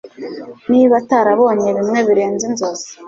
Niba 0.71 0.93
atarabonye 1.01 1.69
bimwe 1.77 1.99
birenze 2.07 2.43
inzozi 2.49 2.89